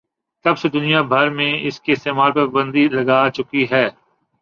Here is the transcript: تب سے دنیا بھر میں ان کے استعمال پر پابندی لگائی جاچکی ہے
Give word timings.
تب 0.45 0.57
سے 0.57 0.69
دنیا 0.69 1.01
بھر 1.09 1.29
میں 1.29 1.51
ان 1.53 1.69
کے 1.83 1.91
استعمال 1.93 2.31
پر 2.31 2.45
پابندی 2.45 2.87
لگائی 2.87 3.05
جاچکی 3.05 3.65
ہے 3.71 3.87